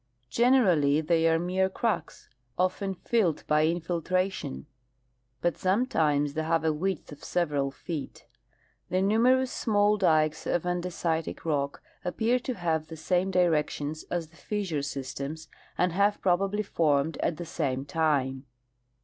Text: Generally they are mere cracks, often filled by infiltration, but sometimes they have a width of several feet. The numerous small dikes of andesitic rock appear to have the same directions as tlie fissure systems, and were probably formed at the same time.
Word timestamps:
Generally 0.31 1.01
they 1.01 1.27
are 1.29 1.37
mere 1.37 1.69
cracks, 1.69 2.27
often 2.57 2.95
filled 2.95 3.43
by 3.45 3.67
infiltration, 3.67 4.65
but 5.41 5.59
sometimes 5.59 6.33
they 6.33 6.41
have 6.41 6.65
a 6.65 6.73
width 6.73 7.11
of 7.11 7.23
several 7.23 7.69
feet. 7.69 8.25
The 8.89 9.03
numerous 9.03 9.51
small 9.51 9.97
dikes 9.97 10.47
of 10.47 10.63
andesitic 10.65 11.45
rock 11.45 11.83
appear 12.03 12.39
to 12.39 12.55
have 12.55 12.87
the 12.87 12.97
same 12.97 13.29
directions 13.29 14.03
as 14.09 14.25
tlie 14.29 14.37
fissure 14.37 14.81
systems, 14.81 15.47
and 15.77 15.93
were 15.93 16.13
probably 16.19 16.63
formed 16.63 17.17
at 17.17 17.37
the 17.37 17.45
same 17.45 17.85
time. 17.85 18.47